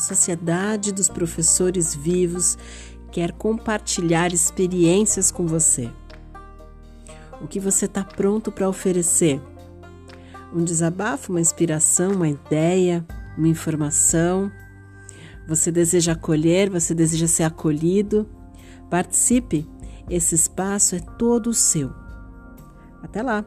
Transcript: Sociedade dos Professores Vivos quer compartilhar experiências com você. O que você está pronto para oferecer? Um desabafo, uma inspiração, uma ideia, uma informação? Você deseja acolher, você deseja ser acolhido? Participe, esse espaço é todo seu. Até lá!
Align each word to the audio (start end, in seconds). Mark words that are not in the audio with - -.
Sociedade 0.00 0.92
dos 0.92 1.08
Professores 1.08 1.94
Vivos 1.94 2.58
quer 3.12 3.32
compartilhar 3.32 4.32
experiências 4.32 5.30
com 5.30 5.46
você. 5.46 5.90
O 7.40 7.46
que 7.46 7.60
você 7.60 7.86
está 7.86 8.04
pronto 8.04 8.52
para 8.52 8.68
oferecer? 8.68 9.40
Um 10.54 10.64
desabafo, 10.64 11.32
uma 11.32 11.40
inspiração, 11.40 12.12
uma 12.12 12.28
ideia, 12.28 13.06
uma 13.36 13.48
informação? 13.48 14.50
Você 15.48 15.72
deseja 15.72 16.12
acolher, 16.12 16.70
você 16.70 16.94
deseja 16.94 17.26
ser 17.26 17.44
acolhido? 17.44 18.28
Participe, 18.90 19.68
esse 20.08 20.34
espaço 20.34 20.96
é 20.96 21.00
todo 21.00 21.54
seu. 21.54 21.92
Até 23.02 23.22
lá! 23.22 23.44